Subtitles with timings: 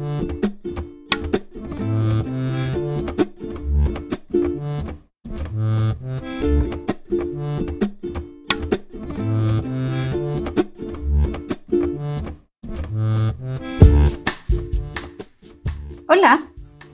[0.00, 0.08] Hola,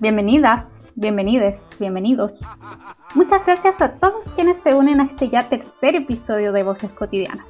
[0.00, 2.40] bienvenidas, bienvenides, bienvenidos.
[3.14, 7.46] Muchas gracias a todos quienes se unen a este ya tercer episodio de Voces Cotidianas.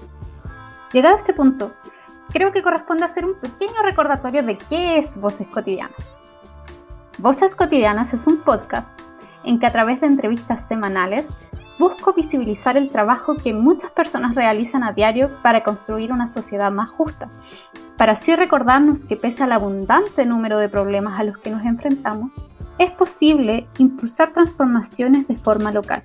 [0.93, 1.73] Llegado a este punto,
[2.31, 6.15] creo que corresponde hacer un pequeño recordatorio de qué es Voces Cotidianas.
[7.19, 8.99] Voces Cotidianas es un podcast
[9.45, 11.37] en que a través de entrevistas semanales
[11.79, 16.91] busco visibilizar el trabajo que muchas personas realizan a diario para construir una sociedad más
[16.91, 17.31] justa,
[17.97, 22.33] para así recordarnos que pese al abundante número de problemas a los que nos enfrentamos,
[22.79, 26.03] es posible impulsar transformaciones de forma local.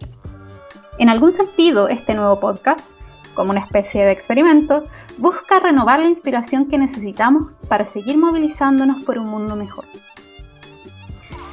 [0.98, 2.94] En algún sentido, este nuevo podcast,
[3.42, 4.86] como una especie de experimento,
[5.18, 9.86] busca renovar la inspiración que necesitamos para seguir movilizándonos por un mundo mejor.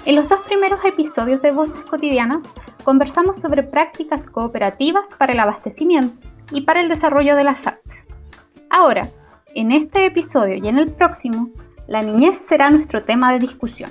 [0.05, 2.53] En los dos primeros episodios de Voces Cotidianas
[2.85, 8.07] conversamos sobre prácticas cooperativas para el abastecimiento y para el desarrollo de las artes.
[8.69, 9.09] Ahora,
[9.55, 11.49] en este episodio y en el próximo,
[11.87, 13.91] la niñez será nuestro tema de discusión.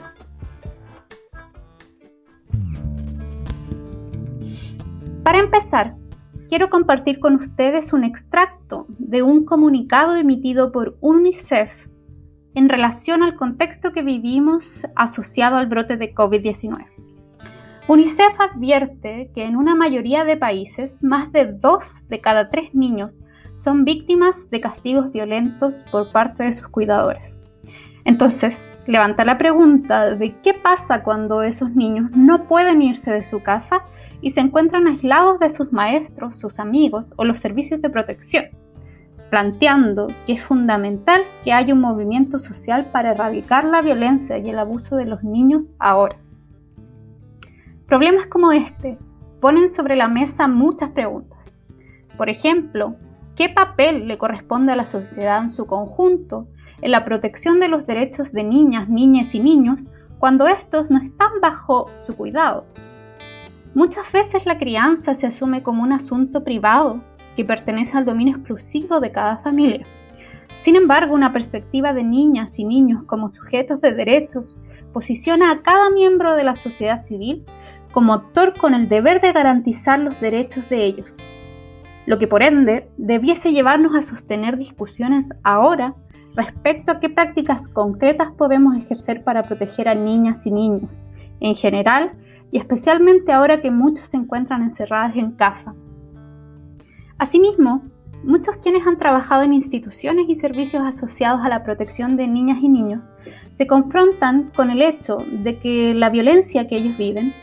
[5.24, 5.96] Para empezar,
[6.50, 11.72] quiero compartir con ustedes un extracto de un comunicado emitido por UNICEF
[12.56, 16.86] en relación al contexto que vivimos asociado al brote de COVID-19.
[17.88, 23.20] UNICEF advierte que en una mayoría de países más de dos de cada tres niños
[23.58, 27.40] son víctimas de castigos violentos por parte de sus cuidadores.
[28.06, 33.44] Entonces, levanta la pregunta de qué pasa cuando esos niños no pueden irse de su
[33.44, 33.82] casa
[34.22, 38.46] y se encuentran aislados de sus maestros, sus amigos o los servicios de protección,
[39.30, 44.60] planteando que es fundamental que haya un movimiento social para erradicar la violencia y el
[44.60, 46.18] abuso de los niños ahora.
[47.86, 48.98] Problemas como este
[49.40, 51.38] ponen sobre la mesa muchas preguntas.
[52.18, 52.96] Por ejemplo,
[53.36, 56.48] ¿qué papel le corresponde a la sociedad en su conjunto
[56.82, 59.90] en la protección de los derechos de niñas, niñas y niños
[60.20, 62.66] cuando estos no están bajo su cuidado?
[63.78, 67.00] Muchas veces la crianza se asume como un asunto privado
[67.36, 69.86] que pertenece al dominio exclusivo de cada familia.
[70.62, 75.92] Sin embargo, una perspectiva de niñas y niños como sujetos de derechos posiciona a cada
[75.92, 77.46] miembro de la sociedad civil
[77.92, 81.16] como actor con el deber de garantizar los derechos de ellos,
[82.08, 85.94] lo que por ende debiese llevarnos a sostener discusiones ahora
[86.34, 91.12] respecto a qué prácticas concretas podemos ejercer para proteger a niñas y niños
[91.42, 92.14] en general
[92.52, 95.76] y especialmente ahora que muchos se encuentran encerrados en casa.
[97.18, 97.84] Asimismo,
[98.24, 102.70] muchos quienes han trabajado en instituciones y servicios asociados a la protección de niñas y
[102.70, 103.14] niños
[103.54, 107.34] se confrontan con el hecho de que la violencia que ellos viven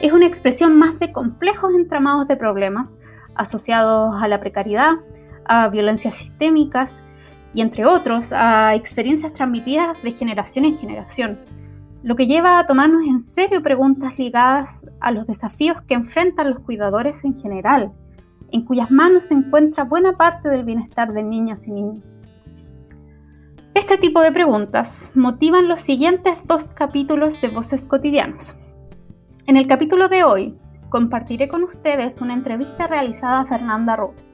[0.00, 2.98] es una expresión más de complejos entramados de problemas
[3.34, 4.92] asociados a la precariedad,
[5.44, 6.94] a violencias sistémicas
[7.54, 11.38] y entre otros a experiencias transmitidas de generación en generación
[12.06, 16.60] lo que lleva a tomarnos en serio preguntas ligadas a los desafíos que enfrentan los
[16.60, 17.90] cuidadores en general,
[18.52, 22.20] en cuyas manos se encuentra buena parte del bienestar de niñas y niños.
[23.74, 28.56] Este tipo de preguntas motivan los siguientes dos capítulos de Voces Cotidianas.
[29.48, 30.56] En el capítulo de hoy
[30.90, 34.32] compartiré con ustedes una entrevista realizada a Fernanda Rose.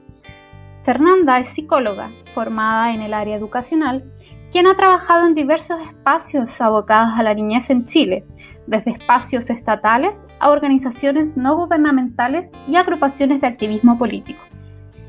[0.83, 4.13] Fernanda es psicóloga formada en el área educacional
[4.53, 8.23] quien ha trabajado en diversos espacios abocados a la niñez en Chile,
[8.67, 14.43] desde espacios estatales a organizaciones no gubernamentales y agrupaciones de activismo político.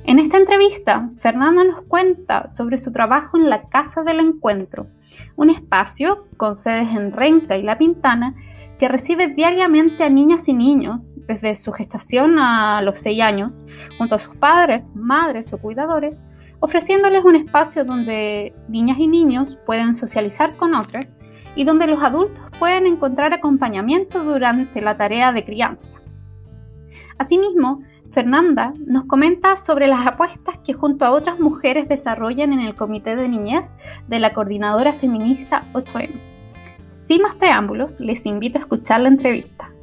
[0.04, 4.86] En esta entrevista, Fernanda nos cuenta sobre su trabajo en la Casa del Encuentro,
[5.36, 8.34] un espacio con sedes en Renca y La Pintana
[8.78, 13.66] que recibe diariamente a niñas y niños desde su gestación a los 6 años,
[13.98, 16.26] junto a sus padres, madres o cuidadores,
[16.60, 21.16] ofreciéndoles un espacio donde niñas y niños pueden socializar con otros
[21.56, 25.96] y donde los adultos pueden encontrar acompañamiento durante la tarea de crianza.
[27.18, 32.74] Asimismo, Fernanda nos comenta sobre las apuestas que junto a otras mujeres desarrollan en el
[32.74, 33.76] Comité de Niñez
[34.08, 36.20] de la Coordinadora Feminista 8M.
[37.06, 39.73] Sin más preámbulos, les invito a escuchar la entrevista.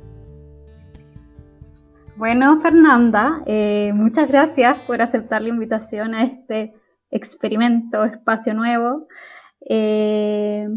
[2.21, 6.71] Bueno, Fernanda, eh, muchas gracias por aceptar la invitación a este
[7.09, 9.07] experimento, espacio nuevo,
[9.67, 10.67] eh,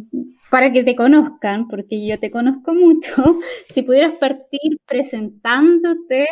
[0.50, 3.12] para que te conozcan, porque yo te conozco mucho.
[3.69, 6.29] Si pudieras partir presentándote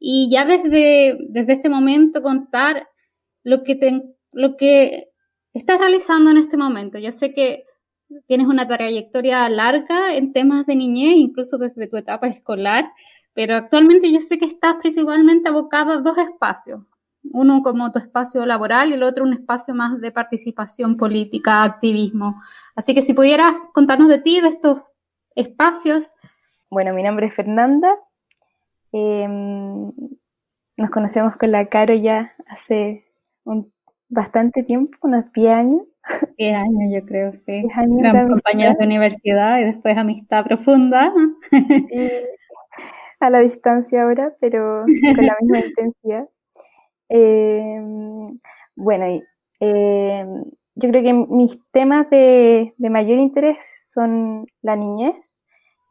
[0.00, 2.88] y ya desde, desde este momento contar
[3.44, 4.02] lo que, te,
[4.32, 5.10] lo que
[5.52, 6.98] estás realizando en este momento.
[6.98, 7.66] Yo sé que
[8.26, 12.90] tienes una trayectoria larga en temas de niñez, incluso desde tu etapa escolar,
[13.36, 16.96] pero actualmente yo sé que estás principalmente abocada a dos espacios.
[17.34, 22.40] Uno como tu espacio laboral y el otro un espacio más de participación política, activismo.
[22.74, 24.80] Así que si pudieras contarnos de ti, de estos
[25.34, 26.04] espacios.
[26.70, 27.94] Bueno, mi nombre es Fernanda.
[28.90, 29.92] Em,
[30.78, 33.04] nos conocemos con la Caro ya hace
[33.44, 33.70] un,
[34.08, 35.82] bastante tiempo, unos 10 años.
[36.38, 37.60] 10 años yo creo, sí.
[37.60, 41.12] 10 años Eran compañeras de universidad y después amistad profunda.
[43.26, 46.28] A la distancia ahora, pero con la misma intensidad.
[47.08, 48.38] Em,
[48.74, 49.06] bueno,
[49.60, 50.44] em,
[50.74, 53.58] yo creo que mis temas de, mayor interés
[53.88, 55.42] son la niñez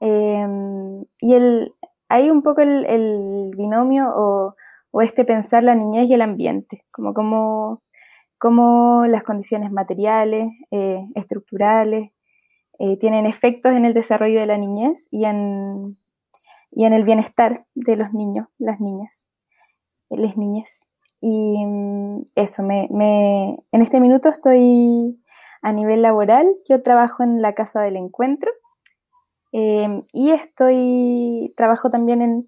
[0.01, 1.73] em, y el,
[2.09, 4.55] hay un poco el, binomio o,
[5.01, 7.83] este pensar la niñez y el ambiente, como, como,
[8.37, 12.13] como las condiciones materiales, eh, estructurales,
[12.79, 15.97] eh, tienen efectos en el desarrollo de la niñez y en,
[16.75, 19.31] y en el bienestar de los niños, las niñas,
[20.09, 20.83] las niñas.
[21.21, 25.19] Y mm, eso, me, me, en este minuto estoy
[25.61, 28.51] a nivel laboral, yo trabajo en la Casa del Encuentro
[29.53, 32.47] em, y estoy, trabajo también en,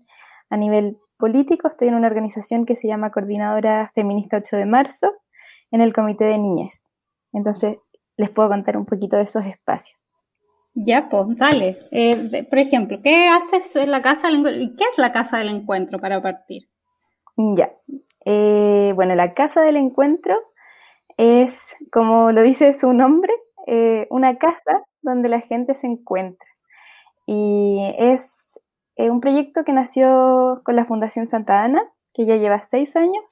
[0.50, 5.13] a nivel político, estoy en una organización que se llama Coordinadora Feminista 8 de Marzo,
[5.71, 6.91] en el Comité de Niñez.
[7.33, 7.77] Entonces,
[8.18, 9.96] les puedo contar un poquito de esos espacios.
[10.79, 11.79] Ya, pues, dale.
[11.89, 14.62] Eh, por ejemplo, ¿qué haces en la casa del encuentro?
[14.62, 16.69] ¿Y qué es la casa del encuentro para partir?
[17.35, 17.71] Ya.
[18.25, 20.35] Eh, bueno, la casa del encuentro
[21.18, 21.59] es,
[21.91, 23.33] como lo dice su nombre,
[23.65, 26.47] eh, una casa donde la gente se encuentra.
[27.25, 28.59] Y es
[28.97, 31.81] un proyecto que nació con la Fundación Santa Ana,
[32.13, 33.25] que ya lleva seis años.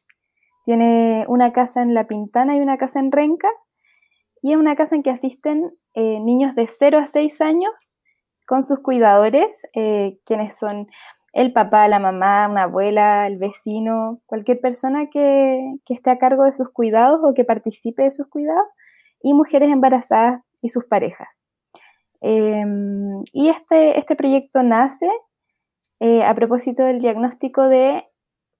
[0.66, 3.50] Tiene una casa en La Pintana y una casa en Renca.
[4.42, 7.72] Y es una casa en que asisten eh, niños de 0 a 6 años
[8.46, 10.88] con sus cuidadores, eh, quienes son
[11.32, 16.52] el papá, la mamá, una abuela, el vecino, cualquier persona que, esté a cargo de
[16.52, 18.66] sus cuidados o que participe de sus cuidados,
[19.24, 21.42] y mujeres embarazadas y sus parejas.
[22.20, 25.10] Em, y este, este proyecto nace
[26.02, 28.06] eh, a propósito del diagnóstico de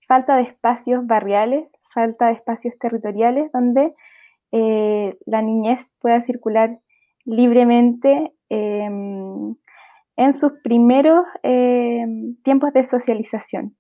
[0.08, 3.94] falta de espacios barriales, falta de espacios territoriales donde
[5.26, 6.80] la niñez pueda circular
[7.26, 9.56] libremente em,
[10.16, 13.76] en sus primeros em, tiempos de socialización.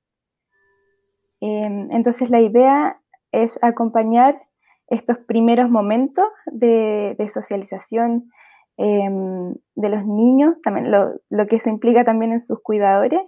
[1.41, 2.99] Em, entonces la idea
[3.31, 4.41] es acompañar
[4.87, 8.29] estos primeros momentos de, socialización
[8.77, 13.21] de los niños, también lo, que eso implica también en sus cuidadores,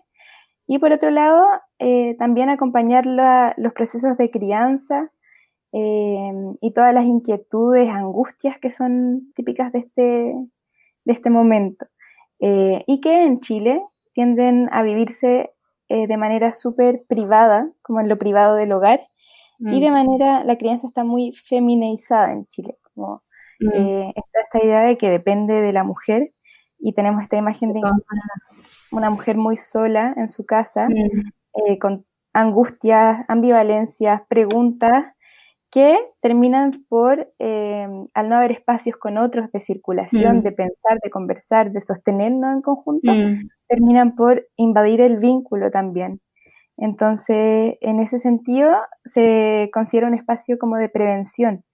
[0.67, 1.45] y por otro lado,
[1.79, 5.11] eh, también acompañar los procesos de crianza
[5.79, 10.33] Em, y todas las inquietudes, angustias que son típicas de este,
[11.05, 11.85] de este momento.
[12.39, 13.83] Eh, y que en Chile
[14.13, 15.51] tienden a vivirse
[15.89, 19.01] eh, de manera súper privada, como en lo privado del hogar,
[19.59, 19.93] y de mm.
[19.93, 23.21] manera, la crianza está muy feminizada en Chile, como
[23.59, 23.69] mm.
[23.73, 26.33] eh, está esta idea de que depende de la mujer,
[26.79, 27.81] y tenemos esta imagen de
[28.91, 31.77] una mujer muy sola en su casa, mm.
[31.77, 32.03] con
[32.33, 35.05] angustias, ambivalencias, preguntas,
[35.69, 40.41] que terminan por, eh, al no haber espacios con otros de circulación, mm.
[40.41, 43.49] de pensar, de conversar, de sostenernos en conjunto, mm.
[43.67, 46.21] terminan por invadir el vínculo también.
[46.77, 48.71] Entonces, en ese sentido,
[49.03, 51.65] se considera un espacio como de prevención,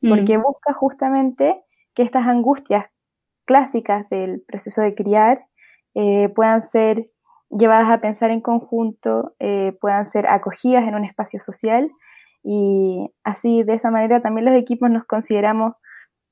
[0.00, 0.42] porque mm.
[0.42, 1.62] busca justamente
[1.94, 2.86] que estas angustias
[3.44, 5.46] clásicas del proceso de criar
[5.94, 7.10] eh, puedan ser
[7.50, 11.90] llevadas a pensar en conjunto, eh, puedan ser acogidas en un espacio social
[12.42, 15.74] y así, de esa manera, también los equipos nos consideramos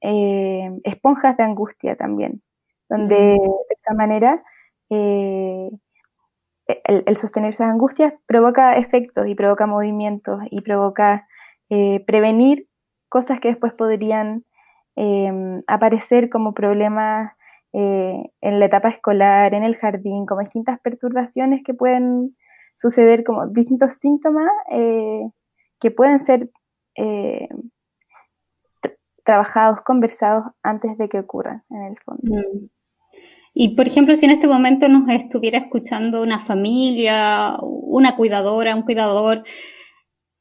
[0.02, 2.42] eh, esponjas de angustia también,
[2.88, 3.42] donde mm.
[3.42, 4.42] de esa manera
[4.90, 5.70] eh,
[6.66, 11.28] el, sostener esas angustias provoca efectos y provoca movimientos y provoca
[11.68, 12.66] eh, prevenir
[13.08, 14.44] cosas que después podrían
[15.66, 17.32] aparecer como problemas
[17.72, 22.36] en la etapa escolar, en el jardín, como distintas perturbaciones que pueden
[22.74, 24.50] suceder como distintos síntomas
[25.80, 26.50] que pueden ser
[26.96, 27.48] eh,
[29.24, 32.36] trabajados, conversados antes de que ocurran en el fondo.
[32.36, 32.68] Mm.
[33.52, 38.82] Y por ejemplo, si en este momento nos estuviera escuchando una familia, una cuidadora, un
[38.82, 39.42] cuidador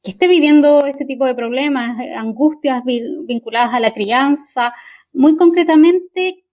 [0.02, 4.72] que esté viviendo este tipo de problemas, angustias vinculadas a la crianza,
[5.12, 6.44] muy concretamente,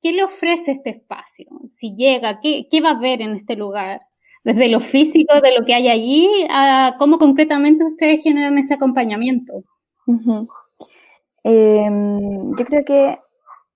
[0.00, 1.46] ¿qué le ofrece este espacio?
[1.66, 4.05] Si llega, ¿qué, qué va a ver en este lugar?
[4.46, 9.64] Desde lo físico de lo que hay allí a cómo concretamente ustedes generan ese acompañamiento.
[11.42, 13.18] Em, yo creo que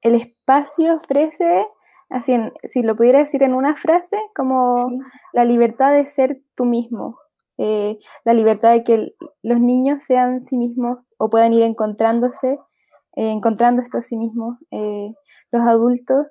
[0.01, 1.67] el espacio ofrece,
[2.09, 4.93] así si lo pudiera decir en una frase, como
[5.33, 7.19] la libertad de ser tú mismo,
[7.59, 12.61] eh, la libertad de que los niños sean sí mismos o puedan ir encontrándose,
[13.17, 15.11] eh, encontrando esto a sí mismos, eh,
[15.51, 16.29] los adultos,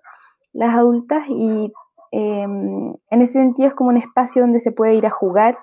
[0.53, 1.73] las adultas, y
[2.11, 5.57] em, en ese sentido es como un espacio donde se puede ir a jugar,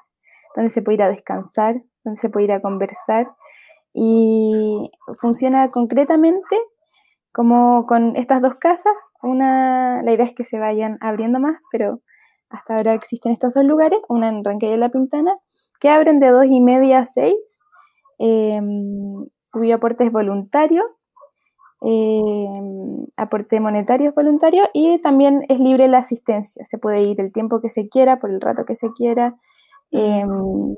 [0.54, 3.28] donde se puede ir a descansar, donde se puede ir a conversar,
[3.92, 6.56] y funciona concretamente
[7.32, 8.94] como con estas dos casas.
[9.22, 12.00] Una, la idea es que se vayan abriendo más, pero
[12.48, 15.36] hasta ahora existen estos dos lugares, una en Ranquilla y La Pintana,
[15.80, 17.60] que abren de dos y media a seis,
[18.18, 20.82] em, cuyo aporte es voluntario,
[21.82, 26.64] em, aporte monetario es voluntario y también es libre la asistencia.
[26.64, 29.36] Se puede ir el tiempo que se quiera, por el rato que se quiera.
[29.90, 30.76] Em,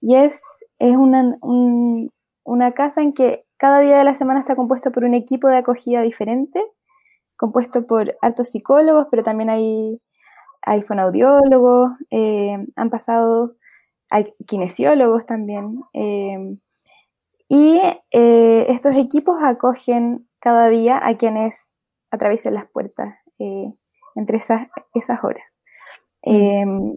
[0.00, 0.42] y es,
[0.78, 1.36] es una,
[2.44, 5.58] una casa en que cada día de la semana está compuesto por un equipo de
[5.58, 6.62] acogida diferente,
[7.36, 10.00] compuesto por altos psicólogos, pero también hay,
[10.62, 13.56] hay fonaudiólogos, eh, han pasado,
[14.10, 15.82] hay kinesiólogos también.
[15.94, 16.56] Eh,
[17.48, 17.80] y
[18.12, 21.68] eh, estos equipos acogen cada día a quienes
[22.10, 23.14] atraviesen las puertas
[24.16, 25.44] entre esas, esas horas.
[26.22, 26.96] Mm.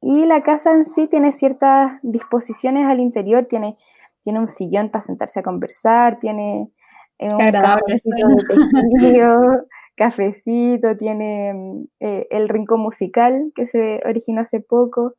[0.00, 3.76] y la casa en sí tiene ciertas disposiciones al interior, tiene
[4.22, 6.70] tiene un sillón para sentarse a conversar, tiene
[7.18, 9.40] eh, un cafecito de tejido,
[9.96, 15.14] cafecito, tiene mm, eh, el rincón musical que se originó hace poco.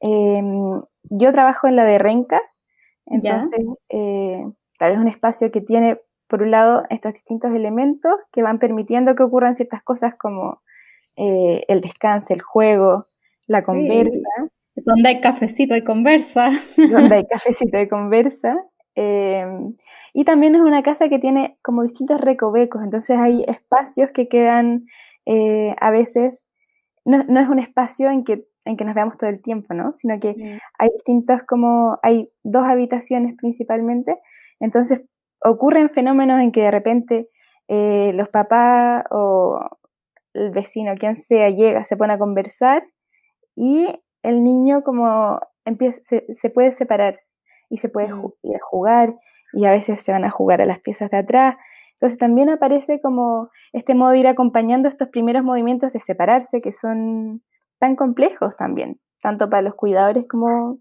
[0.00, 2.40] Em, yo trabajo en la de Renca,
[3.06, 4.44] entonces, eh,
[4.78, 9.14] claro, es un espacio que tiene, por un lado, estos distintos elementos que van permitiendo
[9.14, 10.62] que ocurran ciertas cosas como
[11.16, 13.08] el descanso, el juego,
[13.48, 14.12] la conversa.
[14.76, 16.50] Donde hay cafecito y conversa.
[16.76, 18.56] Donde hay cafecito y conversa.
[18.94, 19.76] Em,
[20.12, 24.86] y también es una casa que tiene como distintos recovecos, entonces hay espacios que quedan
[25.24, 26.48] eh, a veces,
[27.04, 29.92] no, es un espacio en que, en que nos veamos todo el tiempo, ¿no?
[29.92, 34.18] Sino que hay distintos como, hay dos habitaciones principalmente,
[34.58, 35.02] entonces
[35.40, 37.28] ocurren fenómenos en que de repente
[37.68, 39.60] eh, los papás o
[40.34, 42.84] el vecino, quien sea, llega, se pone a conversar
[43.56, 43.86] y
[44.22, 47.20] el niño como empieza, se, puede separar
[47.68, 48.32] y se puede mm.
[48.42, 49.14] ir a jugar
[49.52, 51.56] y a veces se van a jugar a las piezas de atrás.
[51.94, 56.72] Entonces también aparece como este modo de ir acompañando estos primeros movimientos de separarse que
[56.72, 57.42] son
[57.78, 60.78] tan complejos también, tanto para los cuidadores como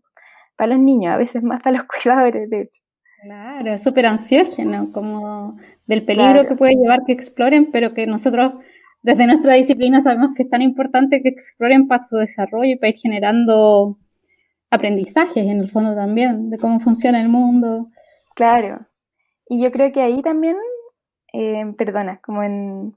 [0.56, 2.87] para los niños, a veces más para los cuidadores, de hecho.
[3.22, 5.58] Claro, es súper ansiógeno, como
[5.88, 8.54] del peligro que puede llevar que exploren, pero que nosotros
[9.02, 12.90] desde nuestra disciplina sabemos que es tan importante que exploren para su desarrollo y para
[12.90, 13.98] ir generando
[14.70, 17.88] aprendizajes en el fondo también, de cómo funciona el mundo.
[18.36, 18.86] Claro.
[19.50, 20.58] Y yo creo que ahí también,
[21.34, 22.94] eh, perdona, como en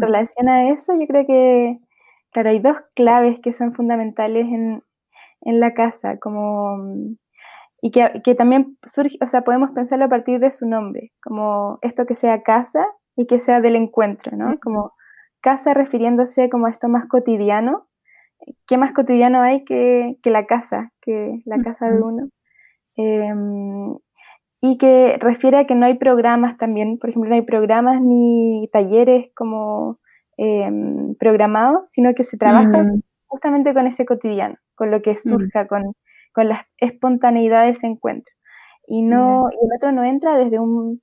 [0.00, 1.78] relación a eso, yo creo que,
[2.30, 4.82] claro, hay dos claves que son fundamentales en,
[5.40, 7.16] en la casa, como
[7.80, 11.78] y que, que, también surge, o sea, podemos pensarlo a partir de su nombre, como
[11.82, 12.84] esto que sea casa
[13.16, 14.58] y que sea del encuentro, ¿no?
[14.60, 14.92] Como
[15.40, 17.86] casa refiriéndose como a esto más cotidiano.
[18.66, 22.28] ¿Qué más cotidiano hay que, la casa, que la casa de uno?
[22.96, 23.96] Em,
[24.60, 28.68] y que refiere a que no hay programas también, por ejemplo, no hay programas ni
[28.72, 30.00] talleres como
[30.36, 32.84] em, programados, sino que se trabaja
[33.26, 35.94] justamente con ese cotidiano, con lo que surja, con,
[36.38, 38.32] con la espontaneidad de ese encuentro.
[38.86, 41.02] Y, no, y el otro no entra desde un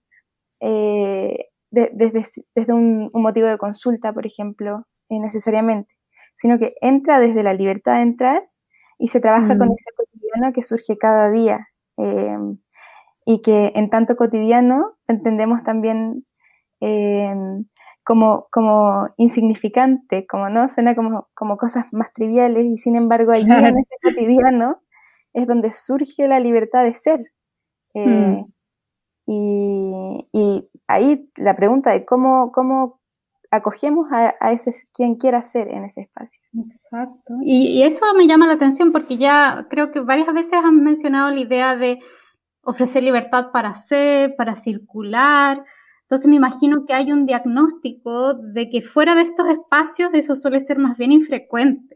[0.61, 5.93] eh, desde, un, motivo de consulta, por ejemplo, eh, necesariamente,
[6.35, 8.43] sino que entra desde la libertad de entrar
[8.97, 9.73] y se trabaja con mm.
[9.73, 11.67] ese cotidiano que surge cada día.
[11.97, 12.59] Em,
[13.25, 16.25] y que en tanto cotidiano entendemos también
[16.79, 17.65] em,
[18.05, 23.51] como, como insignificante, como no, suena como, como cosas más triviales y sin embargo allí
[23.51, 24.79] en ese cotidiano
[25.35, 27.19] es donde surge la libertad de ser.
[27.93, 28.45] Eh, mm.
[29.27, 32.99] Y, ahí la pregunta de cómo, cómo
[33.51, 36.41] acogemos a, ese quien quiera ser en ese espacio.
[36.63, 37.33] Exacto.
[37.41, 41.39] Y, eso me llama la atención porque ya creo que varias veces han mencionado la
[41.39, 41.99] idea de
[42.61, 45.63] ofrecer libertad para ser, para circular.
[46.03, 50.59] Entonces me imagino que hay un diagnóstico de que fuera de estos espacios eso suele
[50.59, 51.94] ser más bien infrecuente.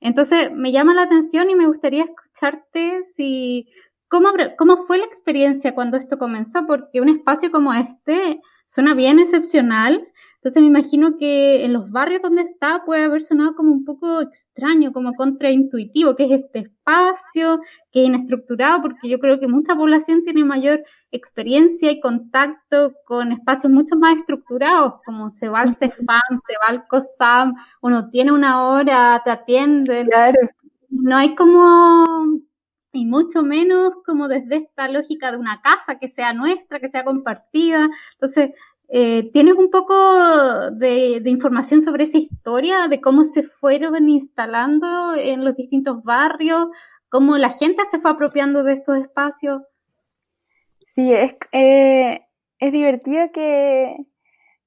[0.00, 3.68] Entonces me llama la atención y me gustaría escucharte si
[4.08, 6.66] ¿Cómo, ¿Cómo fue la experiencia cuando esto comenzó?
[6.66, 12.22] Porque un espacio como este suena bien excepcional, Entonces me imagino que en los barrios
[12.22, 17.60] donde está puede haber sonado como un poco extraño, como contraintuitivo, que es este espacio,
[17.90, 23.32] que es inestructurado, porque yo creo que mucha población tiene mayor experiencia y contacto con
[23.32, 28.30] espacios mucho más estructurados, como se va al CEFAM, se va al COSAM, uno tiene
[28.30, 30.06] una hora, te atienden.
[30.06, 30.38] Claro.
[30.90, 32.38] No hay como
[32.92, 37.04] y mucho menos como desde esta lógica de una casa que sea nuestra, que sea
[37.04, 37.88] compartida.
[38.14, 38.50] Entonces,
[38.90, 39.94] eh, ¿Tienes un poco
[40.70, 46.68] de, información sobre esa historia, de cómo se fueron instalando en los distintos barrios,
[47.10, 49.62] cómo la gente se fue apropiando de estos espacios?
[50.94, 52.22] Sí, es, eh,
[52.58, 53.94] es divertido que,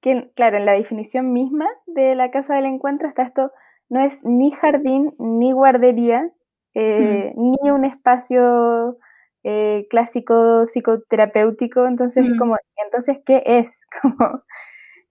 [0.01, 3.49] que, claro, en la definición misma de la casa del encuentro está esto,
[3.89, 6.31] no es ni jardín ni guardería,
[6.75, 7.55] eh, mm.
[7.63, 8.97] ni un espacio
[9.43, 13.86] eh, clásico psicoterapéutico, entonces como, entonces, ¿qué es?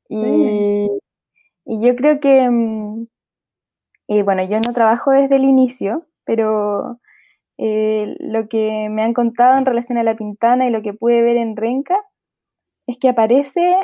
[0.08, 0.88] y,
[1.66, 3.06] yo creo que, mm,
[4.08, 7.00] y bueno, yo no trabajo desde el inicio, pero
[7.58, 11.22] eh, lo que me han contado en relación a la pintana y lo que pude
[11.22, 11.96] ver en Renca
[12.86, 13.76] es que aparece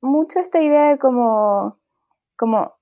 [0.00, 1.78] mucho esta idea de como,
[2.36, 2.74] como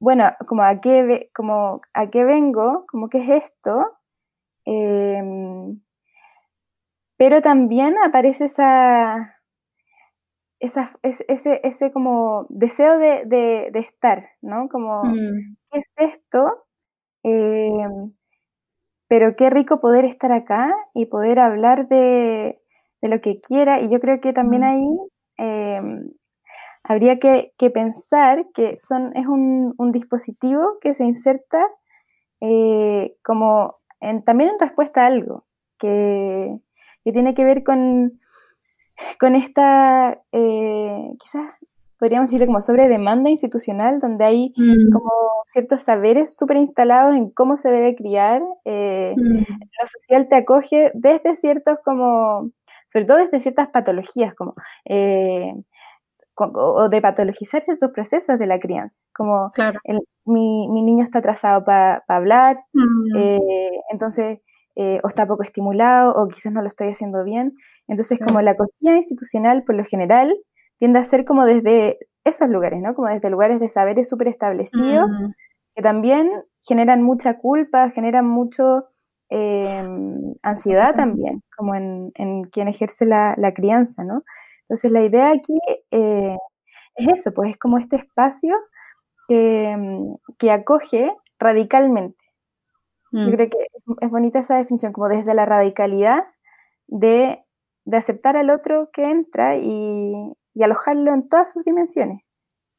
[0.00, 3.98] bueno, como a qué, como a qué vengo, como qué es esto,
[4.64, 5.80] em,
[7.18, 9.36] pero también aparece esa,
[10.60, 14.68] esa ese, ese como deseo de, de, estar, ¿no?
[14.70, 15.56] Como, mm.
[15.70, 16.64] ¿qué es esto?
[17.24, 18.14] Em,
[19.08, 22.60] pero qué rico poder estar acá y poder hablar de,
[23.02, 23.80] de lo que quiera.
[23.80, 24.66] Y yo creo que también mm.
[24.66, 24.86] ahí
[25.38, 26.10] em,
[26.84, 31.66] habría que, pensar que son, es un, dispositivo que se inserta
[32.40, 33.78] eh, como
[34.24, 35.46] también en respuesta a algo,
[35.78, 36.56] que,
[37.04, 38.20] tiene que ver con,
[39.18, 41.50] con esta, eh, quizás
[41.98, 44.92] podríamos decir como sobre demanda institucional, donde hay mm.
[44.92, 45.10] como
[45.46, 48.42] ciertos saberes súper instalados en cómo se debe criar.
[48.64, 49.38] Eh, mm.
[49.38, 52.50] Lo social te acoge desde ciertos como,
[52.86, 54.52] sobre todo desde ciertas patologías, como
[56.40, 59.52] o de patologizar estos procesos de la crianza, como
[60.24, 63.16] mi, niño está atrasado para hablar, mm.
[63.16, 64.38] eh, entonces,
[64.78, 67.54] eh, o está poco estimulado, o quizás no lo estoy haciendo bien.
[67.88, 70.32] Entonces, como la acogida institucional, por lo general,
[70.78, 72.94] tiende a ser como desde esos lugares, ¿no?
[72.94, 75.30] Como desde lugares de saberes súper establecidos, mm.
[75.74, 76.30] que también
[76.62, 78.84] generan mucha culpa, generan mucho
[79.30, 82.12] em, ansiedad también, como en,
[82.52, 84.22] quien ejerce la, la crianza, ¿no?
[84.68, 85.58] Entonces la idea aquí
[85.90, 86.36] eh,
[86.94, 88.54] es eso, pues es como este espacio
[89.28, 92.24] que, mm, acoge radicalmente.
[93.12, 93.32] Yo mm.
[93.32, 93.58] creo que
[94.00, 96.24] es bonita esa definición, como desde la radicalidad
[96.86, 97.44] de,
[97.90, 100.14] aceptar al otro que entra y,
[100.60, 102.22] alojarlo en todas sus dimensiones,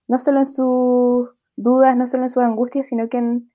[0.08, 3.52] no solo en sus dudas, no solo en sus angustias, sino que en,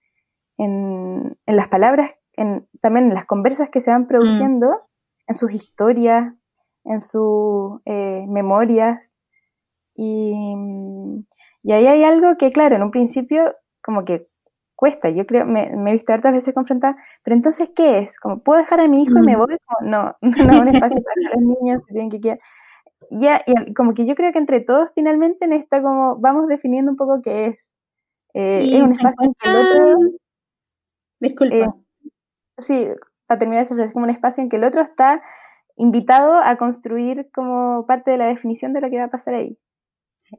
[0.56, 4.06] en, las palabras, en, también en las conversas que se van mm.
[4.06, 4.80] produciendo,
[5.26, 6.32] en sus historias,
[6.84, 9.16] en sus eh, memorias.
[9.94, 10.32] Y,
[11.62, 14.28] y, ahí hay algo que, claro, en un principio como que
[14.76, 15.10] cuesta.
[15.10, 18.18] Yo creo, me, he visto hartas veces confrontada, pero entonces, ¿qué es?
[18.18, 19.38] Como, ¿puedo dejar a mi hijo y me mm.
[19.38, 19.56] voy?
[19.82, 22.38] no, no, un espacio para los niños que tienen que quedar.
[23.10, 26.90] Ya, y como que yo creo que entre todos finalmente en esta como vamos definiendo
[26.90, 27.76] un poco qué es.
[28.32, 29.98] Eh, es un espacio en que el otro...
[31.20, 31.54] Disculpa.
[31.54, 31.68] Eh,
[32.58, 32.88] sí,
[33.26, 35.22] para terminar eso, es como un espacio en que el otro está
[35.76, 39.58] invitado a construir como parte de la definición de lo que va a pasar ahí.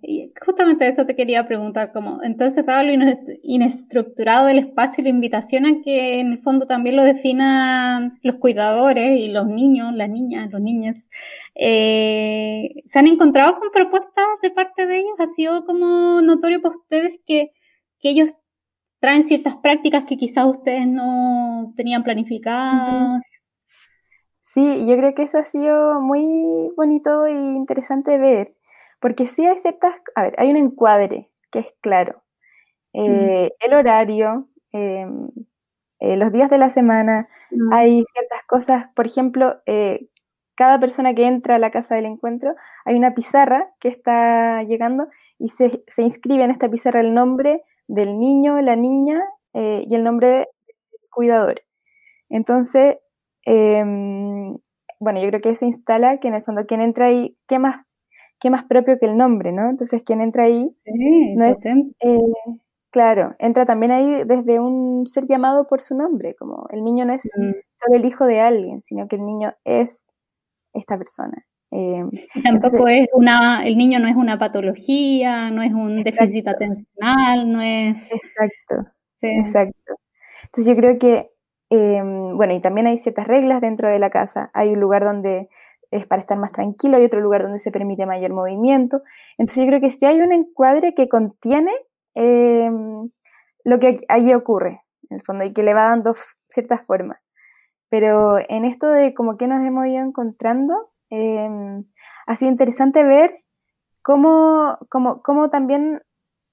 [0.01, 2.91] Y justamente eso te quería preguntar, como entonces dado lo
[3.43, 8.35] inestructurado del espacio y la invitación a que en el fondo también lo definan los
[8.37, 11.09] cuidadores y los niños, las niñas, los niños,
[11.55, 15.13] eh, ¿se han encontrado con propuestas de parte de ellos?
[15.19, 17.51] ¿Ha sido como notorio para ustedes que,
[17.99, 18.31] que ellos
[18.99, 23.21] traen ciertas prácticas que quizás ustedes no tenían planificadas?
[24.41, 28.54] Sí, yo creo que eso ha sido muy bonito e interesante ver,
[29.05, 32.23] porque sí hay ciertas, a ver, hay un encuadre que es claro.
[32.91, 35.29] Eh, el horario, em,
[35.99, 37.27] eh, los días de la semana,
[37.71, 40.09] hay ciertas cosas, por ejemplo, eh,
[40.55, 45.07] cada persona que entra a la casa del encuentro, hay una pizarra que está llegando
[45.37, 50.03] y se, se inscribe en esta pizarra el nombre del niño, la niña y el
[50.03, 50.47] nombre del
[51.11, 51.61] cuidador.
[52.29, 52.97] Entonces,
[53.45, 54.57] Em,
[54.99, 57.85] bueno, yo creo que eso instala que en el fondo quien entra ahí, ¿qué más,
[58.39, 59.69] qué más propio que el nombre, ¿no?
[59.69, 60.75] Entonces quien entra ahí
[61.37, 62.19] no es, eh,
[62.91, 67.13] claro, entra también ahí desde un ser llamado por su nombre, como el niño no
[67.13, 67.51] es mm.
[67.71, 70.13] solo el hijo de alguien, sino que el niño es
[70.73, 71.45] esta persona.
[71.71, 72.03] Eh,
[72.43, 77.61] tampoco es una, el niño no es una patología, no es un déficit atencional, no
[77.61, 78.11] es...
[78.13, 79.95] Exacto, exacto.
[80.43, 81.31] Entonces yo creo que,
[81.69, 84.51] em, bueno, y también hay ciertas reglas dentro de la casa.
[84.53, 85.49] Hay un lugar donde
[85.95, 89.01] es para estar más tranquilo, hay otro lugar donde se permite mayor movimiento.
[89.37, 91.71] Entonces yo creo que si hay un encuadre que contiene
[92.13, 93.09] em,
[93.63, 96.15] lo que allí ocurre, en el fondo, y que le va dando
[96.49, 97.19] ciertas formas.
[97.89, 101.85] Pero en esto de como que nos hemos ido encontrando, em,
[102.27, 103.35] ha sido interesante ver
[104.01, 106.01] cómo, cómo, cómo, también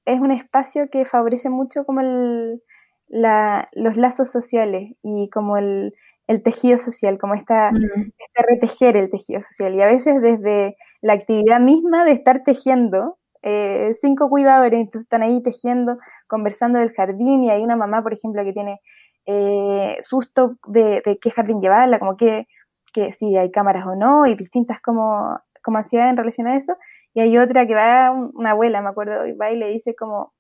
[0.05, 2.63] es un espacio que favorece mucho como el,
[3.09, 5.95] la, los lazos sociales y como el,
[6.27, 9.75] el tejido social, como esta, este retejer el tejido social.
[9.75, 15.43] Y a veces desde la actividad misma de estar tejiendo, eh, cinco cuidadores están ahí
[15.43, 18.81] tejiendo, conversando del jardín y hay una mamá, por ejemplo, que tiene
[19.27, 22.47] eh, susto de, qué jardín llevarla, como que,
[22.93, 26.77] que si hay cámaras o no, y distintas como, como ansiedad en relación a eso.
[27.15, 30.33] Y hay otra que va, una abuela, me acuerdo, y va y le dice como,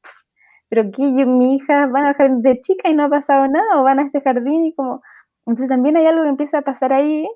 [0.68, 3.84] pero que mi hija van a jardín de chica y no ha pasado nada, o
[3.84, 5.02] van a este jardín y como,
[5.46, 7.28] entonces también hay algo que empieza a pasar ahí,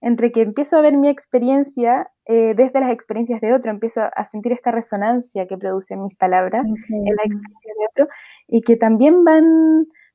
[0.00, 4.24] entre que empiezo a ver mi experiencia eh, desde las experiencias de otro, empiezo a
[4.26, 8.08] sentir esta resonancia que producen mis palabras en la experiencia de otro,
[8.48, 9.44] y que también van,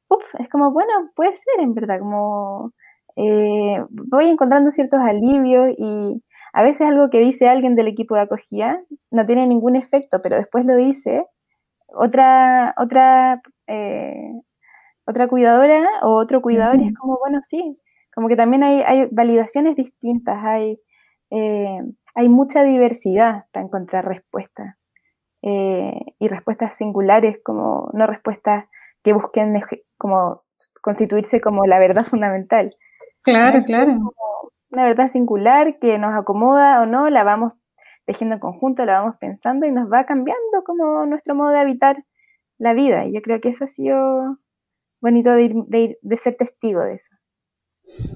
[0.10, 2.74] uff, es como, bueno, puede ser en verdad, como
[3.16, 6.22] eh, voy encontrando ciertos alivios y
[6.54, 8.82] a veces algo que dice alguien del equipo de acogida
[9.12, 11.26] no tiene ningún efecto, pero después lo dice
[11.88, 14.34] otra, otra eh,
[15.08, 17.80] otra cuidadora o otro cuidador y es como, bueno, sí,
[18.14, 20.82] como que también hay, hay validaciones distintas, hay,
[21.32, 21.80] eh,
[22.14, 24.76] hay mucha diversidad para encontrar respuestas
[25.42, 28.66] eh, y respuestas singulares, como no respuestas
[29.02, 29.54] que busquen
[29.98, 30.44] como
[30.82, 32.72] constituirse como la verdad fundamental.
[33.22, 34.14] Claro, claro.
[34.70, 37.54] Una verdad singular que nos acomoda o no, la vamos
[38.06, 42.04] tejiendo en conjunto, la vamos pensando y nos va cambiando como nuestro modo de habitar
[42.58, 43.06] la vida.
[43.06, 44.38] Y yo creo que eso ha sido
[45.02, 47.16] bonito de, ir, de, de ser testigo de eso.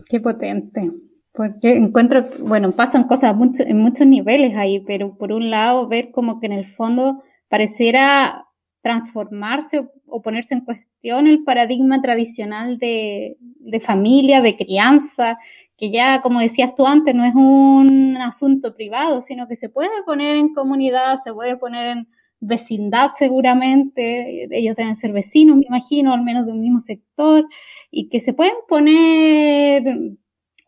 [0.09, 0.91] Qué potente.
[1.33, 6.11] Porque encuentro, bueno, pasan cosas mucho, en muchos niveles ahí, pero por un lado ver
[6.11, 8.47] como que en el fondo pareciera
[8.81, 15.37] transformarse o, ponerse en cuestión el paradigma tradicional de, de, familia, de crianza,
[15.77, 20.03] que ya, como decías tú antes, no es un asunto privado, sino que se puede
[20.05, 22.07] poner en comunidad, se puede poner en,
[22.41, 27.47] vecindad seguramente, ellos deben ser vecinos, me imagino, al menos de un mismo sector,
[27.89, 29.83] y que se pueden poner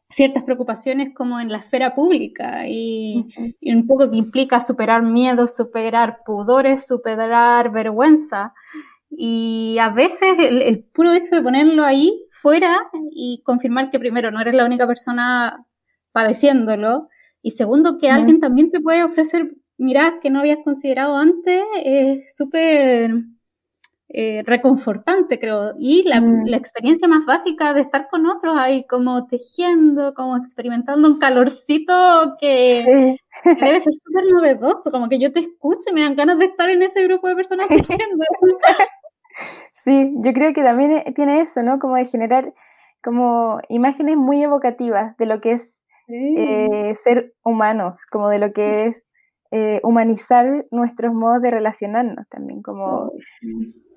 [0.09, 3.25] ciertas preocupaciones como en la esfera pública y,
[3.62, 8.53] un poco que implica superar miedos, superar pudores, superar vergüenza.
[9.09, 12.77] Y a veces el, el, puro hecho de ponerlo ahí fuera
[13.12, 15.65] y confirmar que primero no eres la única persona
[16.12, 17.09] padeciéndolo
[17.41, 22.36] y segundo que alguien también te puede ofrecer mirá, que no habías considerado antes, es
[22.36, 23.12] súper
[24.15, 25.73] eh, reconfortante, creo.
[25.79, 26.45] Y mm.
[26.45, 32.36] la, experiencia más básica de estar con otros ahí, como tejiendo, como experimentando un calorcito
[32.39, 36.45] que, debe ser súper novedoso, como que yo te escucho y me dan ganas de
[36.45, 38.25] estar en ese grupo de personas tejiendo.
[39.71, 41.79] Sí, yo creo que también eh, tiene eso, ¿no?
[41.79, 42.53] Como de generar
[43.03, 48.86] como imágenes muy evocativas de lo que es eh, ser humanos, como de lo que
[48.86, 49.07] es
[49.55, 53.11] eh, humanizar nuestros modos de relacionarnos también, como...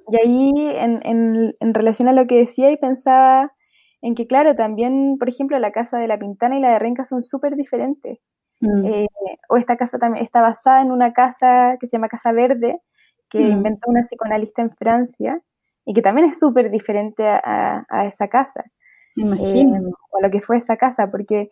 [0.09, 3.55] Y ahí, en, en, relación a lo que decía, y pensaba
[4.03, 7.07] en que, claro, también, por ejemplo, la casa de la Pintana y la de Renca
[7.07, 8.19] son súper diferentes.
[8.61, 8.85] Mm.
[8.85, 9.07] Eh,
[9.49, 12.83] o esta casa también está basada en una casa que se llama Casa Verde,
[13.31, 13.51] que mm.
[13.51, 15.41] inventó una psicoanalista en Francia,
[15.87, 18.63] y que también es súper diferente a, esa casa.
[19.17, 19.65] Eh,
[20.11, 21.49] o a lo que fue esa casa, porque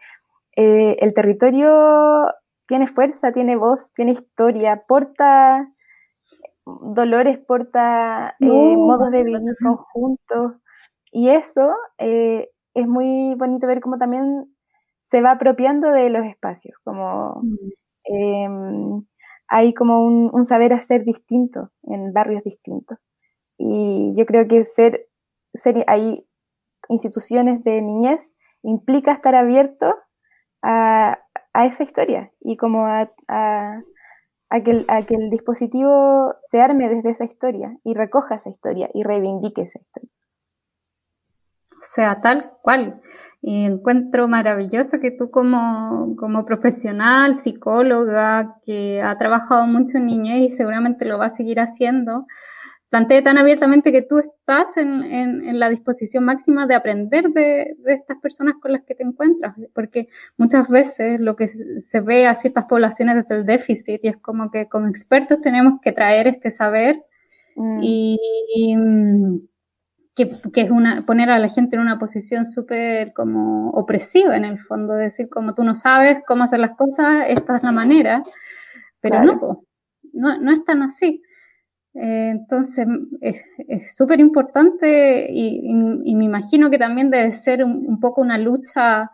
[0.56, 2.26] el territorio
[2.66, 5.70] tiene fuerza, tiene voz, tiene historia, porta
[6.64, 10.54] dolores, porta eh, modos de vivir conjuntos.
[11.12, 14.54] Y eso eh, es muy bonito ver cómo también
[15.04, 17.42] se va apropiando de los espacios, como
[18.04, 19.04] em,
[19.46, 22.98] hay como un, saber hacer distinto en barrios distintos.
[23.58, 25.06] Y yo creo que ser,
[25.52, 26.26] ser hay
[26.88, 29.94] instituciones de niñez implica estar abierto
[30.64, 31.18] a,
[31.54, 33.06] esa historia y como a,
[34.64, 39.78] que el, dispositivo se arme desde esa historia y recoja esa historia y reivindique esa
[39.78, 40.10] historia.
[41.80, 43.02] Sea, tal cual.
[43.42, 50.40] Y encuentro maravilloso que tú como, como profesional, psicóloga, que ha trabajado mucho en niñez
[50.44, 52.26] y seguramente lo va a seguir haciendo,
[52.94, 58.54] plantee tan abiertamente que tú estás en, la disposición máxima de aprender de, estas personas
[58.62, 63.16] con las que te encuentras, porque muchas veces lo que se ve a ciertas poblaciones
[63.16, 67.02] desde el déficit y es como que como expertos tenemos que traer este saber
[67.56, 67.80] mm.
[67.82, 68.76] y,
[70.14, 74.60] que, es una, poner a la gente en una posición súper como opresiva en el
[74.60, 78.22] fondo, decir como tú no sabes cómo hacer las cosas, esta es la manera,
[79.00, 79.64] pero no,
[80.12, 81.24] no, no es tan así.
[81.94, 82.86] Eh, entonces,
[83.20, 85.74] es súper importante y,
[86.14, 89.10] me imagino que también debe ser un, poco una lucha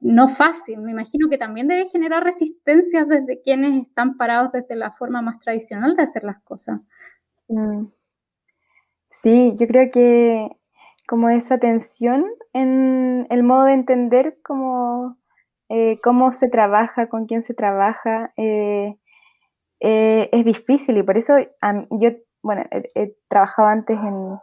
[0.00, 0.80] no fácil.
[0.82, 5.40] Me imagino que también debe generar resistencias desde quienes están parados desde la forma más
[5.40, 6.80] tradicional de hacer las cosas.
[7.48, 7.86] Mm.
[9.22, 10.50] Sí, yo creo que
[11.06, 15.16] como esa tensión en el modo de entender cómo,
[15.68, 18.98] eh, cómo se trabaja, con quién se trabaja, eh,
[19.80, 21.34] eh, es difícil y por eso
[21.90, 22.10] yo,
[22.42, 24.38] bueno, he, trabajado antes en,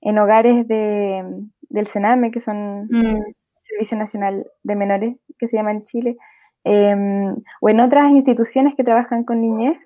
[0.00, 1.24] en hogares de,
[1.68, 3.16] del Sename, que son mm.
[3.16, 6.16] el Servicio Nacional de Menores, que se llama en Chile,
[6.64, 9.78] em, o en otras instituciones que trabajan con niñez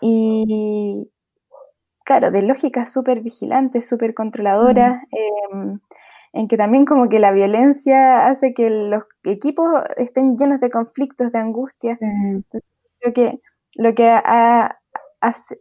[0.00, 1.10] y,
[2.04, 5.56] claro, de lógica súper vigilante, súper controladora, mm.
[5.56, 5.80] em,
[6.34, 11.30] en que también como que la violencia hace que los equipos estén llenos de conflictos,
[11.30, 11.96] de angustia.
[12.98, 13.40] Creo que
[13.76, 14.20] lo que,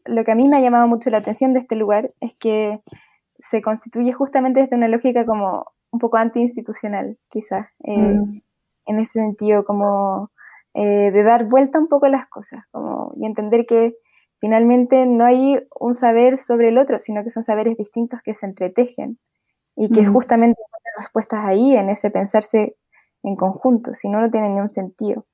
[0.06, 2.82] lo que a mí me ha llamado mucho la atención de este lugar es que
[3.40, 8.42] se constituye justamente desde una lógica como un poco antiinstitucional, quizás, eh, mm.
[8.88, 10.32] en ese sentido, como
[10.74, 13.96] eh, de dar vuelta un poco a las cosas como, y entender que
[14.40, 18.46] finalmente no hay un saber sobre el otro, sino que son saberes distintos que se
[18.46, 19.20] entretejen
[19.76, 20.14] y que mm.
[20.14, 22.76] justamente hay respuestas ahí en ese pensarse
[23.22, 25.26] en conjunto, si no, no tiene ni un sentido.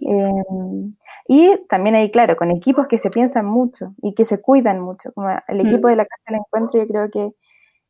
[0.00, 0.96] Em,
[1.28, 5.12] y también hay, claro, con equipos que se piensan mucho y que se cuidan mucho,
[5.12, 5.90] como el equipo mm.
[5.90, 7.30] de la Casa del Encuentro, yo creo que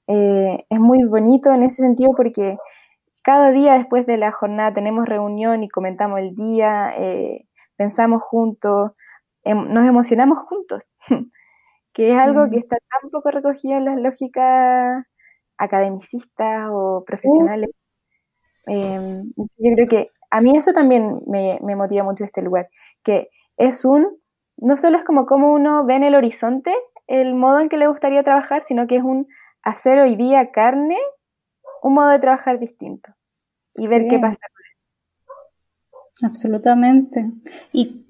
[0.08, 2.58] eh, es muy bonito en ese sentido porque
[3.22, 7.46] cada día después de la jornada tenemos reunión y comentamos el día, eh,
[7.76, 8.92] pensamos juntos,
[9.44, 10.82] em, nos emocionamos juntos,
[11.94, 15.04] que es algo que está tan poco recogido en las lógicas
[15.58, 17.70] academicistas o profesionales.
[18.66, 22.68] Em, yo creo que a mí eso también me, motiva mucho este lugar,
[23.02, 24.18] que es un,
[24.58, 26.74] no solo es como cómo uno ve en el horizonte
[27.06, 29.28] el modo en que le gustaría trabajar, sino que es un
[29.62, 30.98] hacer hoy día carne,
[31.82, 33.14] un modo de trabajar distinto
[33.74, 34.40] y ver qué pasa
[36.22, 37.30] Absolutamente.
[37.72, 38.06] Y,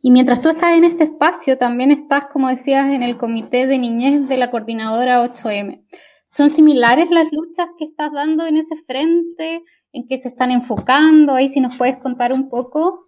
[0.00, 3.78] y mientras tú estás en este espacio, también estás, como decías, en el comité de
[3.78, 5.84] niñez de la coordinadora 8M.
[6.26, 9.62] ¿Son similares las luchas que estás dando en ese frente?
[9.92, 13.06] En qué se están enfocando, ahí si nos puedes contar un poco.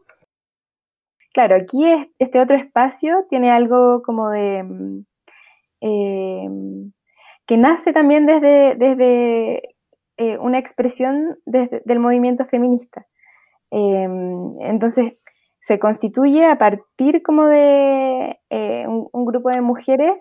[1.33, 1.85] Claro, aquí
[2.19, 4.63] este otro espacio tiene algo como de...
[4.63, 5.05] Mm,
[5.81, 6.49] eh,
[7.47, 9.75] que nace también desde, desde
[10.17, 13.07] eh, una expresión del movimiento feminista.
[13.71, 14.09] Eh,
[14.61, 15.23] entonces,
[15.61, 18.39] se constituye a partir como de
[18.87, 20.13] un, grupo de mujeres,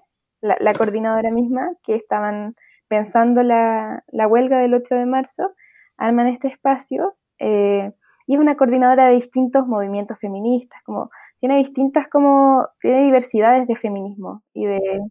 [0.41, 2.55] la, coordinadora misma, que estaban
[2.89, 5.53] pensando la, la, huelga del 8 de marzo
[5.97, 7.91] arman este espacio eh,
[8.25, 13.75] y es una coordinadora de distintos movimientos feministas, como tiene distintas como, tiene diversidades de
[13.75, 15.01] feminismo y de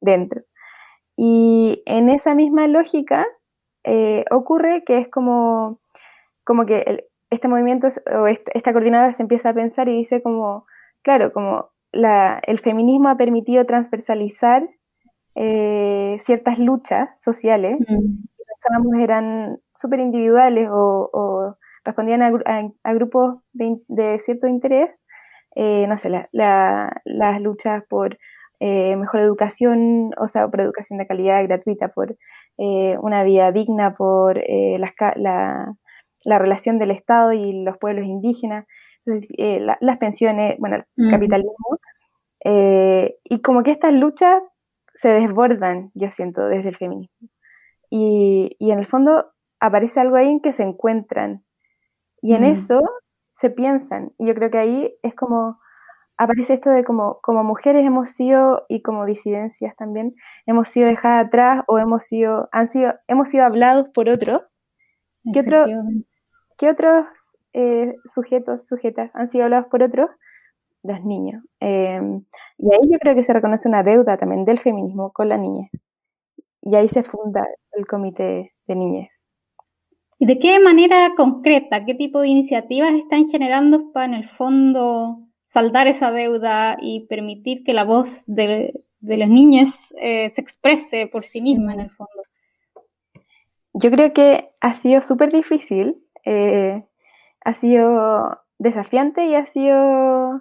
[0.00, 0.42] dentro.
[1.16, 3.26] Y en esa misma lógica
[3.84, 5.80] eh, ocurre que es como,
[6.44, 10.66] como que este movimiento o esta, coordinadora se empieza a pensar y dice como,
[11.02, 14.68] claro, como la, el feminismo ha permitido transversalizar
[15.34, 18.31] eh, ciertas luchas sociales mm
[19.00, 24.90] eran súper individuales o, respondían a, grupos de, cierto interés,
[25.56, 28.18] eh, no sé, las luchas por
[28.60, 32.16] eh, mejor educación, o sea, por educación de calidad gratuita, por
[32.58, 34.40] eh, una vida digna, por
[35.16, 35.74] la,
[36.24, 38.66] relación del Estado y los pueblos indígenas,
[39.04, 41.78] las pensiones, bueno, el capitalismo.
[42.44, 44.42] y como que estas luchas
[44.94, 47.31] se desbordan, yo siento, desde el feminismo.
[47.94, 51.44] Y, en el fondo aparece algo ahí en que se encuentran.
[52.22, 52.46] Y en mm.
[52.46, 52.80] eso
[53.32, 54.14] se piensan.
[54.16, 55.58] Y yo creo que ahí es como,
[56.16, 60.14] aparece esto de como, como mujeres hemos sido, y como disidencias también,
[60.46, 64.62] hemos sido dejadas atrás o hemos sido, han sido, hemos sido hablados por otros.
[65.30, 65.66] ¿Qué, otro,
[66.56, 67.04] ¿qué otros
[67.52, 70.10] eh, sujetos, sujetas han sido hablados por otros?
[70.82, 71.44] Los niños.
[71.60, 72.24] Em,
[72.56, 75.68] y ahí yo creo que se reconoce una deuda también del feminismo con las niñas
[76.62, 79.22] y ahí se funda el comité de niñez.
[80.18, 85.18] ¿Y de qué manera concreta, qué tipo de iniciativas están generando para en el fondo
[85.46, 91.08] saldar esa deuda y permitir que la voz de, de las niñas eh, se exprese
[91.08, 92.22] por sí misma en el fondo.
[93.74, 96.84] Yo creo que ha sido súper difícil, eh,
[97.44, 100.40] ha sido desafiante y ha sido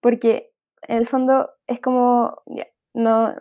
[0.00, 0.52] porque
[0.88, 2.42] en el fondo es como
[2.94, 3.34] no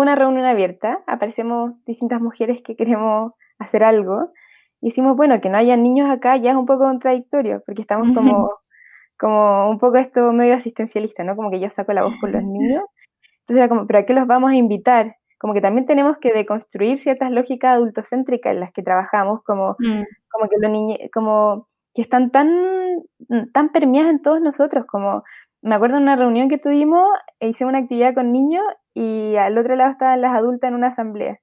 [0.00, 4.32] una reunión abierta, aparecemos distintas mujeres que queremos hacer algo
[4.80, 8.08] y decimos, bueno, que no haya niños acá ya es un poco contradictorio, porque estamos
[8.16, 8.50] como,
[9.18, 11.36] como un poco esto medio asistencialista, ¿no?
[11.36, 12.84] Como que yo saco la voz con los niños.
[13.40, 15.16] Entonces era como, ¿pero a qué los vamos a invitar?
[15.38, 20.02] Como que también tenemos que deconstruir ciertas lógicas adultocéntricas en las que trabajamos, como, mm.
[20.30, 22.50] como que los niños, como que están tan,
[23.52, 25.22] tan permeadas en todos nosotros, como
[25.60, 29.58] me acuerdo de una reunión que tuvimos, e hicimos una actividad con niños y al
[29.58, 31.40] otro lado estaban las adultas en una asamblea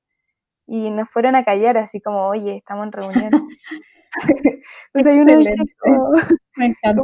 [0.69, 3.31] y nos fueron a callar así como, oye, estamos en reunión.
[4.93, 5.25] Entonces hay un
[6.55, 7.01] Me encanta.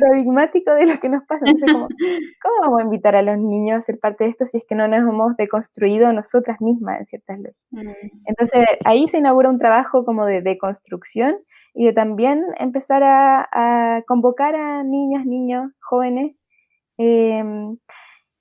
[0.00, 1.46] paradigmático de lo que nos pasa.
[1.46, 1.88] Entonces, como,
[2.42, 4.74] ¿cómo vamos a invitar a los niños a ser parte de esto si es que
[4.74, 7.66] no nos hemos deconstruido nosotras mismas en ciertas lógicas?
[7.70, 7.90] Mm.
[8.26, 11.38] Entonces ahí se inaugura un trabajo como de deconstrucción
[11.74, 16.36] y de también empezar a, convocar a niñas, niños, jóvenes.
[16.98, 17.78] Em,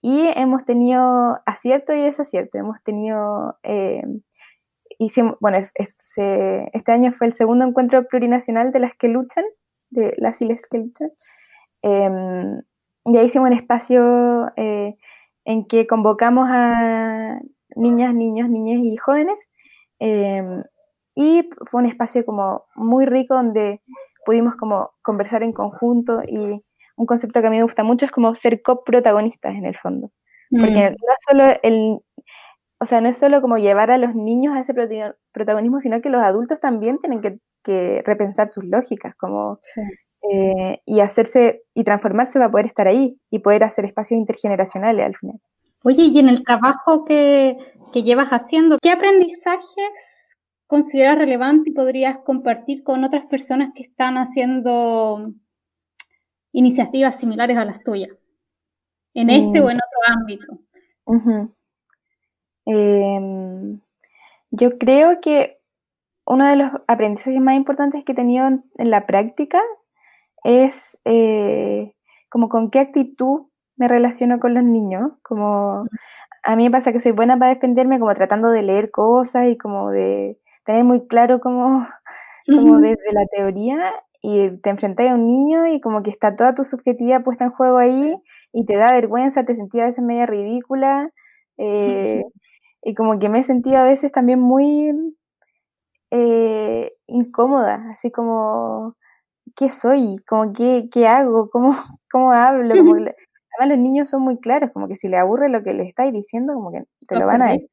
[0.01, 2.57] y hemos tenido acierto y desacierto.
[2.57, 4.03] Hemos tenido, eh,
[4.99, 9.45] hicimos, bueno, este año fue el segundo encuentro plurinacional de las que luchan,
[9.89, 11.09] de las y que luchan.
[11.83, 12.09] Eh,
[13.05, 14.97] y ahí hicimos un espacio eh,
[15.45, 17.39] en que convocamos a
[17.75, 19.37] niñas, niños, niñas y jóvenes.
[19.99, 20.63] Em,
[21.15, 23.81] y fue un espacio como muy rico donde
[24.25, 26.63] pudimos como conversar en conjunto y
[26.97, 30.11] un concepto que a mí me gusta mucho es como ser coprotagonistas en el fondo.
[30.49, 30.95] Porque mm.
[30.95, 31.99] no es solo el,
[32.79, 34.73] o sea, no es solo como llevar a los niños a ese
[35.31, 37.39] protagonismo, sino que los adultos también tienen que,
[38.05, 39.59] repensar sus lógicas, como
[40.31, 45.17] eh, y hacerse y transformarse para poder estar ahí y poder hacer espacios intergeneracionales al
[45.17, 45.35] final.
[45.83, 47.57] Oye, y en el trabajo que,
[47.91, 54.17] que llevas haciendo, ¿qué aprendizajes consideras relevante y podrías compartir con otras personas que están
[54.17, 55.33] haciendo
[56.57, 58.09] iniciativas similares a las tuyas,
[59.13, 60.57] en este o en otro ámbito.
[62.65, 63.79] Em,
[64.49, 65.59] yo creo que
[66.25, 69.61] uno de los aprendizajes más importantes que he tenido en, la práctica
[70.43, 71.93] es eh,
[72.29, 75.85] como con qué actitud me relaciono con los niños, como
[76.43, 79.57] a mí me pasa que soy buena para defenderme, como tratando de leer cosas y
[79.57, 81.85] como de tener muy claro como,
[82.47, 86.55] como desde la teoría y te enfrentas a un niño y como que está toda
[86.55, 88.15] tu subjetividad puesta en juego ahí
[88.53, 91.11] y te da vergüenza, te sentía a veces media ridícula
[91.57, 92.23] eh,
[92.83, 94.91] y como que me he sentido a veces también muy
[96.11, 98.95] eh, incómoda, así como,
[99.55, 100.17] ¿qué soy?
[100.27, 101.49] Como, ¿qué, qué hago?
[101.49, 101.71] ¿Cómo,
[102.11, 102.75] cómo hablo?
[102.77, 102.93] Como
[103.59, 106.13] además los niños son muy claros, como que si le aburre lo que le estáis
[106.13, 107.69] diciendo, como que te lo van a decir.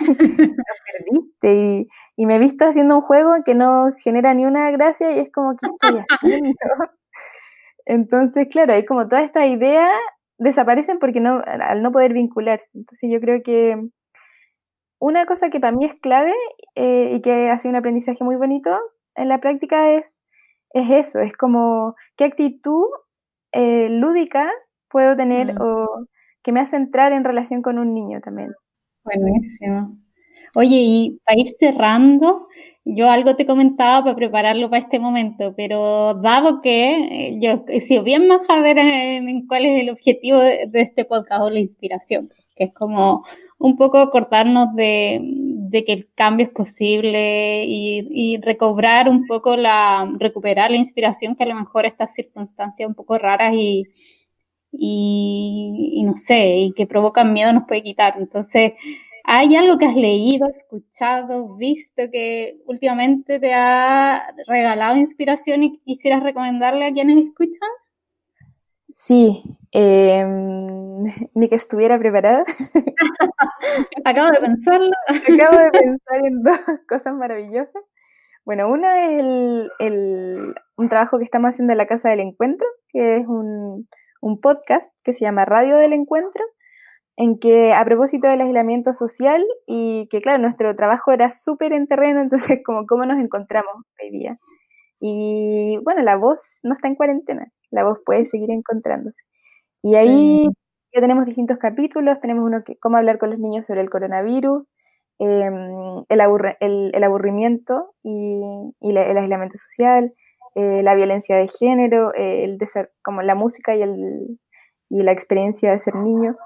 [0.92, 1.86] perdiste
[2.16, 5.30] y, me he visto haciendo un juego que no genera ni una gracia y es
[5.32, 6.54] como que estoy haciendo.
[7.86, 9.88] Entonces, claro, hay como todas estas ideas
[10.38, 12.70] desaparecen porque no, al no poder vincularse.
[12.74, 13.76] Entonces yo creo que
[15.00, 16.34] una cosa que para mí es clave
[16.74, 18.70] eh, y que ha sido un aprendizaje muy bonito
[19.14, 20.22] en la práctica es,
[20.72, 22.86] es eso, es como qué actitud
[23.52, 24.50] eh, lúdica
[24.88, 25.62] puedo tener mm.
[25.62, 26.06] o
[26.42, 28.52] que me hace entrar en relación con un niño también.
[29.16, 29.96] Buenísimo.
[30.54, 32.48] Oye, y para ir cerrando,
[32.84, 37.98] yo algo te comentaba para prepararlo para este momento, pero dado que eh, yo, si
[38.00, 42.28] bien más a ver en, cuál es el objetivo de, este podcast o la inspiración,
[42.56, 43.24] que es como
[43.58, 45.20] un poco cortarnos de,
[45.86, 51.48] que el cambio es posible y, recobrar un poco la, recuperar la inspiración que a
[51.48, 53.84] lo mejor estas circunstancias un poco raras y,
[54.72, 58.14] y, no sé, y que provocan miedo nos puede quitar.
[58.18, 58.72] Entonces,
[59.24, 66.22] ¿hay algo que has leído, escuchado, visto que últimamente te ha regalado inspiración y quisieras
[66.22, 67.68] recomendarle a quienes escuchan?
[68.94, 70.66] Sí, em,
[71.34, 72.44] ni que estuviera preparada.
[74.04, 74.90] Acabo de pensarlo.
[75.08, 77.82] Acabo de pensar en dos cosas maravillosas.
[78.44, 83.16] Bueno, una es el, un trabajo que estamos haciendo en la Casa del Encuentro, que
[83.16, 83.86] es un,
[84.20, 86.44] un podcast que se llama Radio del Encuentro,
[87.16, 91.86] en que a propósito del aislamiento social y que claro, nuestro trabajo era súper en
[91.86, 92.20] terreno,
[92.54, 94.38] entonces como cómo nos encontramos hoy día.
[95.00, 99.22] Y bueno, la voz no está en cuarentena, la voz puede seguir encontrándose.
[99.82, 100.48] Y ahí
[100.94, 104.64] ya tenemos distintos capítulos, tenemos uno que cómo hablar con los niños sobre el coronavirus,
[105.18, 108.40] em, el, el, aburrimiento y,
[108.80, 110.10] el aislamiento social,
[110.54, 114.38] eh, la violencia de género, eh, el de ser, como la música y, el,
[114.88, 116.36] y la experiencia de ser niño.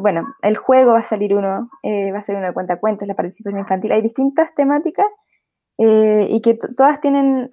[0.00, 3.14] bueno, el juego va a salir uno, eh, va a salir uno de cuentacuentos, la
[3.14, 5.06] participación infantil, hay distintas temáticas
[5.78, 7.50] eh, y que todas tienen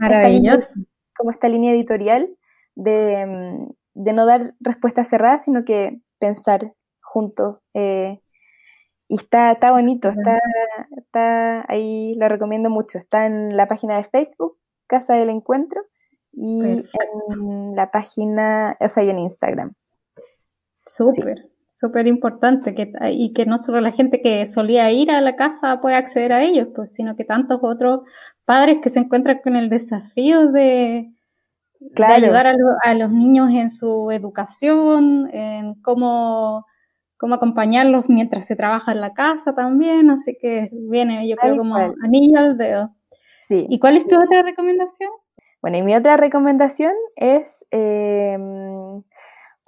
[1.15, 2.29] como esta línea editorial
[2.75, 7.59] de, mm, de, no dar respuestas cerradas, sino que pensar juntos.
[7.73, 8.19] Eh,
[9.07, 10.39] y está, está bonito, está,
[10.97, 12.97] está ahí, lo recomiendo mucho.
[12.97, 14.57] Está en la página de Facebook,
[14.87, 15.81] Casa del Encuentro,
[16.35, 19.73] y en la página, o sea, y en Instagram.
[20.85, 25.35] Súper, súper importante que, y que no solo la gente que solía ir a la
[25.35, 28.01] casa puede acceder a ellos, pues, sino que tantos otros
[28.43, 31.11] padres que se encuentran con el desafío de,
[31.97, 32.47] ayudar
[32.83, 36.65] a, los niños en su educación, en cómo,
[37.17, 41.75] cómo acompañarlos mientras se trabaja en la casa también, así que viene yo creo como
[41.75, 42.95] anillo al dedo.
[43.47, 43.67] Sí.
[43.69, 45.11] ¿Y cuál es tu otra recomendación?
[45.61, 49.03] Bueno, y mi otra recomendación es em,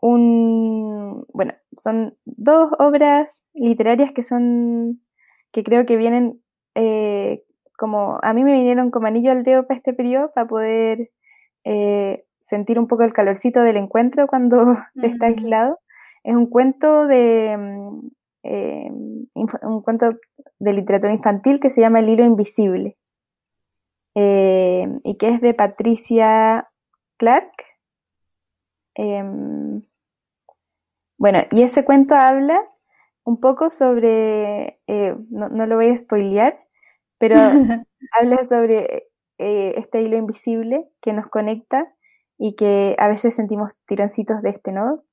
[0.02, 5.02] un, bueno, son dos obras literarias que son,
[5.52, 6.42] que creo que vienen
[6.76, 7.44] eh,
[7.78, 11.12] como, a mí me vinieron como anillo al dedo para este periodo, para poder
[11.64, 15.80] eh, sentir un poco el calorcito del encuentro cuando se está aislado.
[16.24, 18.02] Es un cuento de, em,
[18.44, 20.14] em, un cuento
[20.60, 22.98] de literatura infantil que se llama El hilo invisible.
[24.20, 26.72] Eh, y que es de Patricia
[27.18, 27.52] Clark.
[28.96, 29.84] Em,
[31.20, 32.60] bueno, y ese cuento habla
[33.24, 36.60] un poco sobre, eh, no, lo voy a spoilear,
[37.20, 37.36] pero
[38.20, 41.94] habla sobre eh, este hilo invisible que nos conecta
[42.40, 45.04] y que a veces sentimos tironcitos de este, ¿no?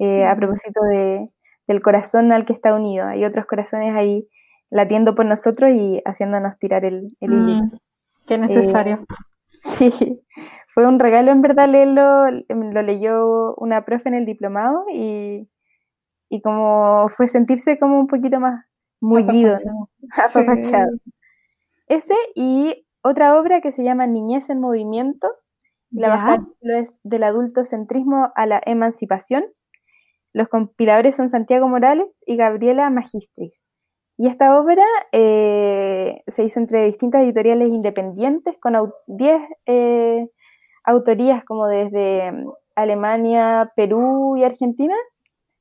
[0.00, 1.30] A propósito de,
[1.66, 3.06] del corazón al que está unido.
[3.06, 4.28] Hay otros corazones ahí
[4.70, 7.78] latiendo por nosotros y haciéndonos tirar el, el mm.
[8.32, 9.04] Qué necesario.
[9.08, 9.14] Eh,
[9.92, 10.22] sí,
[10.68, 15.50] fue un regalo en verdad leerlo, lo leyó una profe en el diplomado y,
[16.30, 18.64] y como fue sentirse como un poquito más
[19.00, 19.56] mullido,
[20.16, 20.90] apapachado.
[21.88, 25.28] Ese y otra obra que se llama Niñez en Movimiento,
[25.90, 29.44] la baja es del adultocentrismo a la emancipación.
[30.32, 33.62] Los compiladores son Santiago Morales y Gabriela Magistris.
[34.18, 40.28] Y esta obra eh, se hizo entre distintas editoriales independientes con 10 eh,
[40.84, 44.94] autorías como desde mm, Alemania, Perú y Argentina,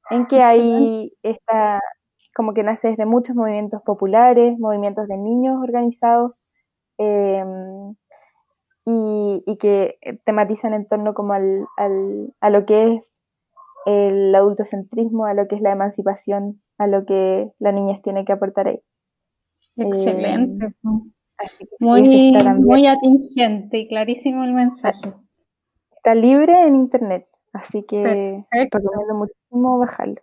[0.10, 1.80] en que hay esta,
[2.36, 6.34] como que nace desde muchos movimientos populares, movimientos de niños organizados,
[6.98, 7.96] em,
[8.86, 11.68] y, que tematizan en torno como al,
[12.42, 13.20] a lo que es
[13.86, 18.34] el adultocentrismo, a lo que es la emancipación a lo que la niñez tiene que
[18.34, 18.82] aportar ahí.
[19.78, 20.66] Excelente.
[20.66, 25.14] Eh, muy, muy atingente y clarísimo el mensaje.
[25.92, 30.22] Está libre en internet, así que recomiendo muchísimo bajarlo.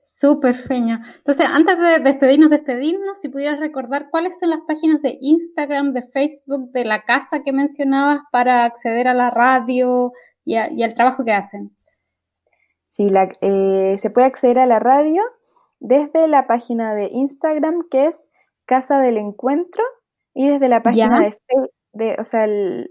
[0.00, 1.02] Súper, Feña.
[1.18, 6.02] Entonces, antes de despedirnos, despedirnos, si pudieras recordar cuáles son las páginas de Instagram, de
[6.02, 10.12] Facebook, de la casa que mencionabas para acceder a la radio
[10.44, 11.76] y, al trabajo que hacen.
[12.88, 15.22] Sí, la, eh, se puede acceder a la radio
[15.84, 18.26] desde la página de Instagram que es
[18.64, 19.84] Casa del Encuentro
[20.32, 21.38] y desde la página de,
[21.92, 22.90] de, o sea, el,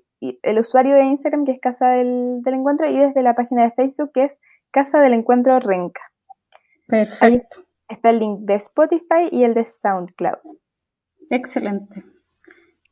[0.60, 4.26] usuario de Instagram que es Casa del, Encuentro y desde la página de Facebook que
[4.26, 4.38] es
[4.70, 6.04] Casa del Encuentro Renca.
[6.88, 7.64] Perfecto.
[7.90, 10.58] está el link de Spotify y el de SoundCloud.
[11.32, 12.04] Excelente.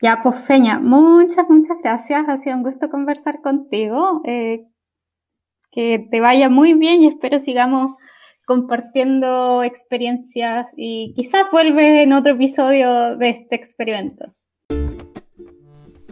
[0.02, 2.28] Ya, pues Feña, muchas, muchas gracias.
[2.28, 4.22] Ha sido un gusto conversar contigo.
[4.26, 4.66] Eh,
[5.72, 7.96] que te vaya muy bien y espero sigamos
[8.52, 14.26] compartiendo experiencias y quizás vuelve en otro episodio de este experimento.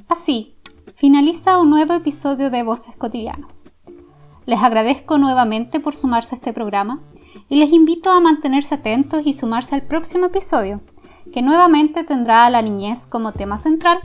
[0.08, 0.56] Así,
[0.96, 3.66] finaliza un nuevo episodio de Voces Cotidianas.
[4.46, 7.04] Les agradezco nuevamente por sumarse a este programa
[7.50, 10.80] y les invito a mantenerse atentos y sumarse al próximo episodio,
[11.34, 14.00] que nuevamente tendrá a la niñez como tema central,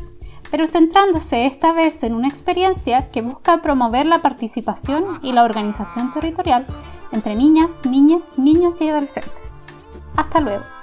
[0.51, 6.13] pero centrándose esta vez en una experiencia que busca promover la participación y la organización
[6.13, 6.67] territorial
[7.15, 9.57] entre niñas, niñas, niños y adolescentes.
[10.17, 10.74] Hasta luego.